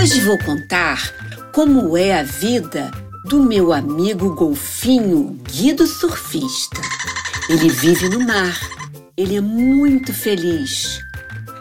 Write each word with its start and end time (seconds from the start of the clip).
Hoje 0.00 0.18
vou 0.22 0.38
contar 0.38 1.12
como 1.52 1.94
é 1.94 2.18
a 2.18 2.22
vida 2.22 2.90
do 3.26 3.42
meu 3.42 3.70
amigo 3.70 4.34
golfinho 4.34 5.38
Guido 5.46 5.86
Surfista. 5.86 6.80
Ele 7.50 7.68
vive 7.68 8.08
no 8.08 8.20
mar, 8.20 8.58
ele 9.14 9.36
é 9.36 9.42
muito 9.42 10.14
feliz. 10.14 11.00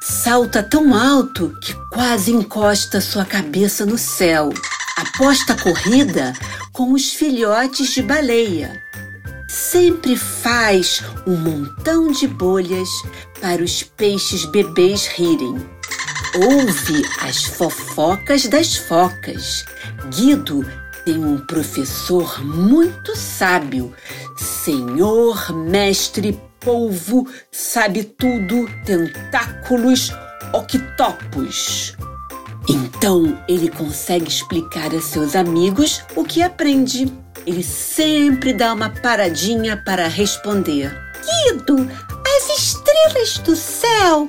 Salta 0.00 0.62
tão 0.62 0.94
alto 0.94 1.54
que 1.60 1.74
quase 1.90 2.32
encosta 2.32 3.02
sua 3.02 3.26
cabeça 3.26 3.84
no 3.84 3.98
céu. 3.98 4.48
Aposta 4.96 5.54
corrida 5.54 6.32
com 6.72 6.94
os 6.94 7.12
filhotes 7.12 7.92
de 7.92 8.00
baleia. 8.00 8.82
Sempre 9.46 10.16
faz 10.16 11.02
um 11.26 11.36
montão 11.36 12.10
de 12.10 12.26
bolhas 12.26 12.88
para 13.42 13.62
os 13.62 13.82
peixes 13.82 14.46
bebês 14.46 15.06
rirem 15.06 15.81
ouve 16.34 17.02
as 17.20 17.44
fofocas 17.44 18.46
das 18.46 18.76
focas. 18.76 19.64
Guido 20.14 20.64
tem 21.04 21.24
um 21.24 21.38
professor 21.38 22.44
muito 22.44 23.16
sábio, 23.16 23.92
senhor 24.36 25.52
mestre 25.52 26.40
polvo, 26.60 27.28
sabe 27.50 28.04
tudo, 28.04 28.68
tentáculos, 28.84 30.12
octopus. 30.52 31.96
Então 32.68 33.42
ele 33.48 33.68
consegue 33.68 34.28
explicar 34.28 34.94
a 34.94 35.00
seus 35.00 35.34
amigos 35.34 36.02
o 36.14 36.24
que 36.24 36.42
aprende. 36.42 37.12
Ele 37.44 37.64
sempre 37.64 38.52
dá 38.52 38.72
uma 38.72 38.88
paradinha 38.88 39.76
para 39.76 40.06
responder. 40.06 40.96
Guido, 41.48 41.90
as 42.36 42.58
estrelas 42.58 43.38
do 43.38 43.56
céu 43.56 44.28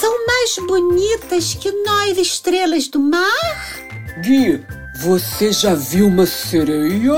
são 0.00 0.26
mais 0.26 0.56
bonitas 0.66 1.54
que 1.54 1.70
nós, 1.70 2.18
estrelas 2.18 2.88
do 2.88 2.98
mar? 2.98 3.56
Gui, 4.22 4.64
você 5.00 5.52
já 5.52 5.74
viu 5.74 6.08
uma 6.08 6.26
sereia? 6.26 7.14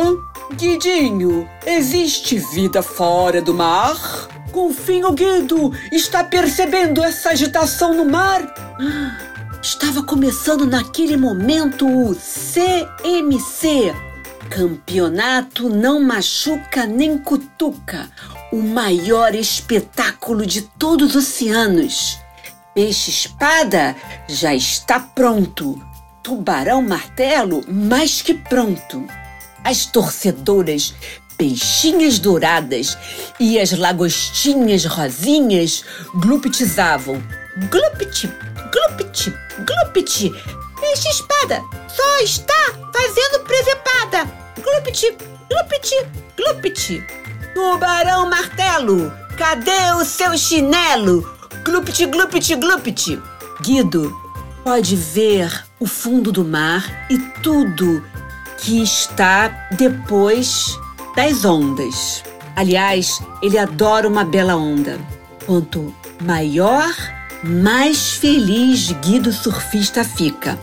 Guidinho, 0.55 1.49
existe 1.65 2.39
vida 2.39 2.83
fora 2.83 3.41
do 3.41 3.55
mar? 3.55 4.29
Golfinho 4.53 5.13
Guido, 5.13 5.73
está 5.91 6.23
percebendo 6.23 7.03
essa 7.03 7.31
agitação 7.31 7.95
no 7.95 8.05
mar? 8.05 8.43
Estava 9.63 10.03
começando 10.03 10.67
naquele 10.67 11.17
momento 11.17 11.87
o 11.87 12.15
CMC 12.15 13.95
Campeonato 14.49 15.69
Não 15.69 16.01
Machuca 16.01 16.87
Nem 16.87 17.19
Cutuca 17.19 18.09
o 18.53 18.63
maior 18.63 19.35
espetáculo 19.35 20.47
de 20.47 20.63
todos 20.63 21.17
os 21.17 21.27
oceanos. 21.27 22.26
Peixe 22.77 23.11
espada 23.11 23.97
já 24.29 24.55
está 24.55 25.01
pronto. 25.01 25.83
Tubarão 26.23 26.83
martelo 26.83 27.63
mais 27.67 28.21
que 28.21 28.35
pronto. 28.35 29.03
As 29.65 29.87
torcedoras 29.87 30.95
peixinhas 31.39 32.19
douradas 32.19 32.99
e 33.41 33.59
as 33.59 33.73
lagostinhas 33.73 34.85
rosinhas 34.85 35.87
gluptizavam. 36.17 37.23
Glupti, 37.71 38.31
glupti, 38.71 39.33
glupti. 39.65 40.31
Peixe 40.79 41.09
espada 41.09 41.63
só 41.89 42.19
está 42.19 42.75
fazendo 42.93 43.43
presepada. 43.45 44.31
Glupti, 44.63 45.17
glupti, 45.49 45.97
glupti. 46.37 47.03
Tubarão 47.55 48.29
martelo, 48.29 49.11
cadê 49.39 49.93
o 49.99 50.05
seu 50.05 50.37
chinelo? 50.37 51.36
Glupti, 51.65 52.07
glupti, 52.07 52.55
glupti. 52.55 53.23
Guido 53.63 54.15
pode 54.65 54.97
ver 54.97 55.65
o 55.79 55.87
fundo 55.87 56.33
do 56.33 56.45
mar 56.45 57.07
e 57.11 57.19
tudo 57.43 58.03
que 58.59 58.83
está 58.83 59.49
depois 59.73 60.79
das 61.15 61.45
ondas. 61.45 62.25
Aliás, 62.57 63.21
ele 63.43 63.59
adora 63.59 64.09
uma 64.09 64.25
bela 64.25 64.57
onda. 64.57 64.99
Quanto 65.45 65.95
maior, 66.21 66.91
mais 67.45 68.13
feliz 68.13 68.91
Guido 68.93 69.33
surfista 69.33 70.03
fica. 70.03 70.59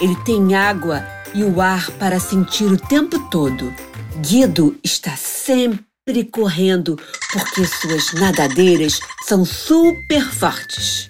Ele 0.00 0.16
tem 0.24 0.54
água 0.54 1.04
e 1.34 1.44
o 1.44 1.60
ar 1.60 1.90
para 1.92 2.20
sentir 2.20 2.66
o 2.66 2.76
tempo 2.76 3.18
todo. 3.30 3.72
Guido 4.20 4.76
está 4.82 5.16
sempre 5.16 5.95
correndo 6.30 6.96
porque 7.32 7.66
suas 7.66 8.12
nadadeiras 8.12 9.00
são 9.26 9.44
super 9.44 10.24
fortes. 10.24 11.08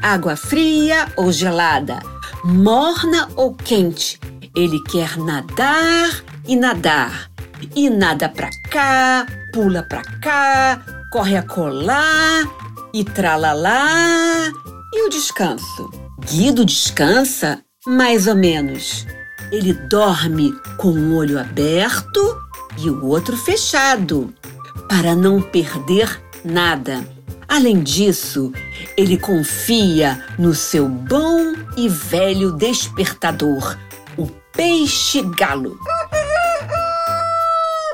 Água 0.00 0.36
fria 0.36 1.08
ou 1.16 1.32
gelada, 1.32 1.98
morna 2.44 3.28
ou 3.34 3.52
quente, 3.52 4.20
ele 4.54 4.80
quer 4.84 5.16
nadar 5.16 6.22
e 6.46 6.54
nadar. 6.54 7.28
E 7.74 7.90
nada 7.90 8.28
pra 8.28 8.48
cá, 8.70 9.26
pula 9.52 9.82
pra 9.82 10.02
cá, 10.20 10.80
corre 11.10 11.36
a 11.36 11.42
colar 11.42 12.44
e 12.94 13.02
tralalá. 13.02 14.48
E 14.94 15.06
o 15.06 15.10
descanso? 15.10 15.90
Guido 16.20 16.64
descansa 16.64 17.60
mais 17.84 18.28
ou 18.28 18.36
menos. 18.36 19.06
Ele 19.50 19.72
dorme 19.72 20.52
com 20.76 20.90
um 20.90 21.16
olho 21.16 21.36
aberto 21.36 22.45
e 22.78 22.90
o 22.90 23.06
outro 23.06 23.36
fechado, 23.36 24.32
para 24.88 25.14
não 25.14 25.40
perder 25.40 26.20
nada. 26.44 27.04
Além 27.48 27.82
disso, 27.82 28.52
ele 28.96 29.16
confia 29.16 30.22
no 30.38 30.54
seu 30.54 30.88
bom 30.88 31.54
e 31.76 31.88
velho 31.88 32.52
despertador, 32.52 33.76
o 34.16 34.26
peixe-galo, 34.52 35.78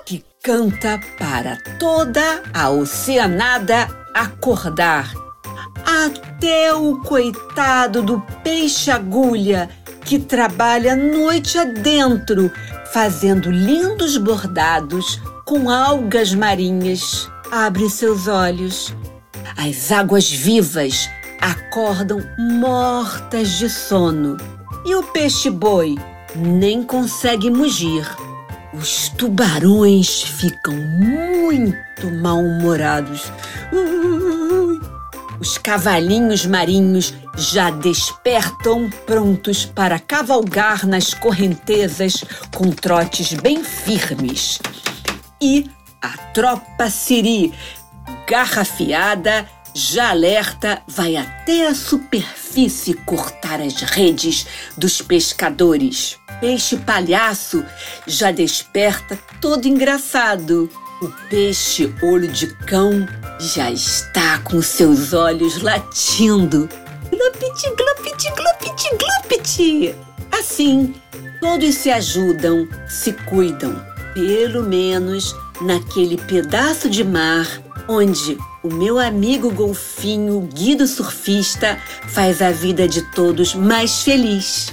que 0.06 0.24
canta 0.42 0.98
para 1.18 1.58
toda 1.78 2.42
a 2.52 2.70
oceanada 2.70 3.88
acordar. 4.14 5.12
Até 5.84 6.72
o 6.74 6.98
coitado 6.98 8.02
do 8.02 8.20
peixe-agulha, 8.42 9.68
que 10.04 10.18
trabalha 10.18 10.96
noite 10.96 11.58
adentro 11.58 12.50
fazendo 12.92 13.50
lindos 13.50 14.18
bordados 14.18 15.20
com 15.46 15.70
algas 15.70 16.34
marinhas. 16.34 17.30
Abre 17.50 17.88
seus 17.88 18.28
olhos. 18.28 18.94
As 19.56 19.90
águas 19.90 20.30
vivas 20.30 21.08
acordam 21.40 22.20
mortas 22.60 23.52
de 23.58 23.68
sono. 23.68 24.36
E 24.84 24.94
o 24.94 25.02
peixe-boi 25.04 25.96
nem 26.36 26.82
consegue 26.82 27.50
mugir. 27.50 28.06
Os 28.74 29.08
tubarões 29.10 30.22
ficam 30.22 30.74
muito 30.74 32.10
mal-humorados. 32.20 33.30
Os 35.42 35.58
cavalinhos 35.58 36.46
marinhos 36.46 37.12
já 37.36 37.68
despertam 37.68 38.88
prontos 39.04 39.64
para 39.64 39.98
cavalgar 39.98 40.86
nas 40.86 41.14
correntezas 41.14 42.22
com 42.54 42.70
trotes 42.70 43.32
bem 43.32 43.64
firmes. 43.64 44.60
E 45.40 45.68
a 46.00 46.16
tropa 46.32 46.88
siri, 46.88 47.52
garrafiada, 48.24 49.44
já 49.74 50.10
alerta, 50.10 50.80
vai 50.86 51.16
até 51.16 51.66
a 51.66 51.74
superfície 51.74 52.94
cortar 52.94 53.60
as 53.60 53.80
redes 53.82 54.46
dos 54.78 55.02
pescadores. 55.02 56.18
Peixe 56.40 56.76
palhaço 56.76 57.64
já 58.06 58.30
desperta 58.30 59.18
todo 59.40 59.66
engraçado. 59.66 60.70
O 61.02 61.08
peixe 61.28 61.92
olho 62.00 62.28
de 62.28 62.46
cão 62.46 63.08
já 63.40 63.72
está 63.72 64.38
com 64.38 64.62
seus 64.62 65.12
olhos 65.12 65.60
latindo. 65.60 66.68
Glupiti, 67.10 67.68
glupiti, 67.76 68.28
glupiti, 68.36 68.88
glupiti. 68.96 69.94
Assim, 70.30 70.94
todos 71.40 71.74
se 71.74 71.90
ajudam, 71.90 72.68
se 72.88 73.12
cuidam, 73.12 73.84
pelo 74.14 74.62
menos 74.62 75.34
naquele 75.60 76.16
pedaço 76.16 76.88
de 76.88 77.02
mar 77.02 77.48
onde 77.88 78.38
o 78.62 78.72
meu 78.72 78.96
amigo 78.96 79.50
golfinho 79.50 80.40
Guido 80.54 80.86
Surfista 80.86 81.80
faz 82.10 82.40
a 82.40 82.52
vida 82.52 82.86
de 82.86 83.02
todos 83.10 83.56
mais 83.56 84.04
feliz. 84.04 84.72